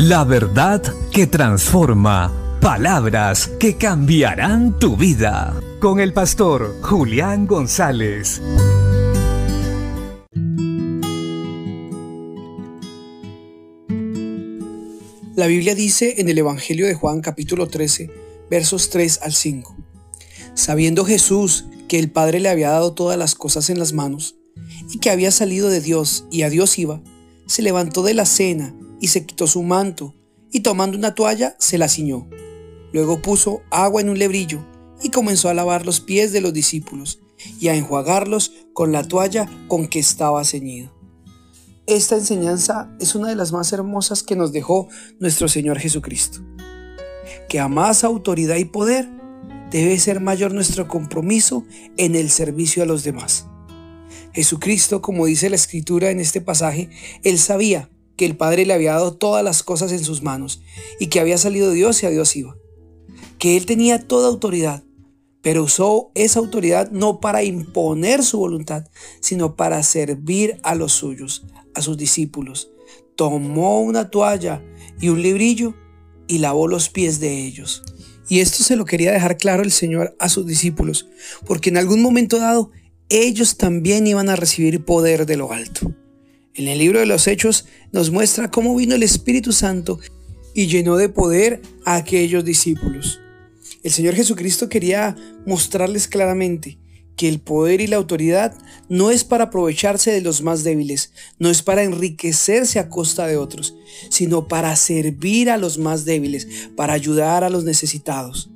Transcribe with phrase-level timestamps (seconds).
[0.00, 2.32] La verdad que transforma.
[2.60, 5.60] Palabras que cambiarán tu vida.
[5.80, 8.40] Con el pastor Julián González.
[15.34, 18.08] La Biblia dice en el Evangelio de Juan capítulo 13,
[18.48, 19.76] versos 3 al 5.
[20.54, 24.36] Sabiendo Jesús que el Padre le había dado todas las cosas en las manos
[24.92, 27.00] y que había salido de Dios y a Dios iba,
[27.46, 30.14] se levantó de la cena y se quitó su manto
[30.50, 32.28] y tomando una toalla se la ciñó.
[32.92, 34.64] Luego puso agua en un lebrillo
[35.02, 37.20] y comenzó a lavar los pies de los discípulos
[37.60, 40.94] y a enjuagarlos con la toalla con que estaba ceñido.
[41.86, 44.88] Esta enseñanza es una de las más hermosas que nos dejó
[45.20, 46.40] nuestro Señor Jesucristo.
[47.48, 49.08] Que a más autoridad y poder
[49.70, 51.64] debe ser mayor nuestro compromiso
[51.96, 53.46] en el servicio a los demás.
[54.34, 56.90] Jesucristo, como dice la escritura en este pasaje,
[57.22, 60.60] él sabía que el Padre le había dado todas las cosas en sus manos
[60.98, 62.56] y que había salido Dios y a Dios iba.
[63.38, 64.82] Que él tenía toda autoridad,
[65.40, 68.88] pero usó esa autoridad no para imponer su voluntad,
[69.20, 72.72] sino para servir a los suyos, a sus discípulos.
[73.14, 74.64] Tomó una toalla
[75.00, 75.74] y un librillo
[76.26, 77.84] y lavó los pies de ellos.
[78.28, 81.08] Y esto se lo quería dejar claro el Señor a sus discípulos,
[81.46, 82.72] porque en algún momento dado
[83.08, 85.94] ellos también iban a recibir poder de lo alto.
[86.58, 90.00] En el libro de los Hechos nos muestra cómo vino el Espíritu Santo
[90.54, 93.20] y llenó de poder a aquellos discípulos.
[93.84, 95.14] El Señor Jesucristo quería
[95.46, 96.80] mostrarles claramente
[97.14, 101.48] que el poder y la autoridad no es para aprovecharse de los más débiles, no
[101.48, 103.76] es para enriquecerse a costa de otros,
[104.10, 108.50] sino para servir a los más débiles, para ayudar a los necesitados.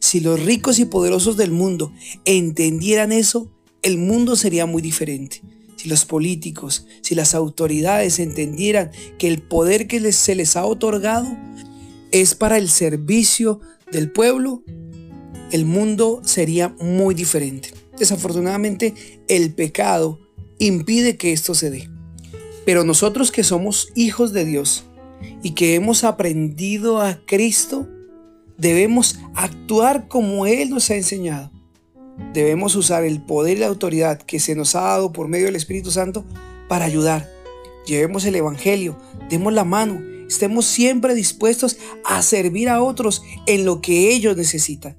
[0.00, 1.92] Si los ricos y poderosos del mundo
[2.24, 3.48] entendieran eso,
[3.82, 5.40] el mundo sería muy diferente.
[5.78, 11.28] Si los políticos, si las autoridades entendieran que el poder que se les ha otorgado
[12.10, 13.60] es para el servicio
[13.92, 14.64] del pueblo,
[15.52, 17.72] el mundo sería muy diferente.
[17.96, 18.94] Desafortunadamente,
[19.28, 20.18] el pecado
[20.58, 21.88] impide que esto se dé.
[22.66, 24.84] Pero nosotros que somos hijos de Dios
[25.44, 27.88] y que hemos aprendido a Cristo,
[28.56, 31.52] debemos actuar como Él nos ha enseñado.
[32.32, 35.56] Debemos usar el poder y la autoridad que se nos ha dado por medio del
[35.56, 36.24] Espíritu Santo
[36.68, 37.30] para ayudar.
[37.86, 38.98] Llevemos el Evangelio,
[39.30, 44.96] demos la mano, estemos siempre dispuestos a servir a otros en lo que ellos necesitan.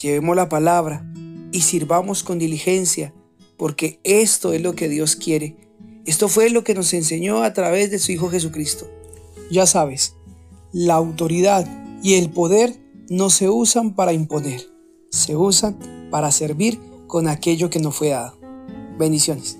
[0.00, 1.06] Llevemos la palabra
[1.52, 3.14] y sirvamos con diligencia,
[3.56, 5.56] porque esto es lo que Dios quiere.
[6.04, 8.90] Esto fue lo que nos enseñó a través de su Hijo Jesucristo.
[9.50, 10.14] Ya sabes,
[10.72, 11.66] la autoridad
[12.02, 12.76] y el poder
[13.08, 14.66] no se usan para imponer,
[15.10, 18.36] se usan para servir con aquello que nos fue dado.
[18.98, 19.58] Bendiciones.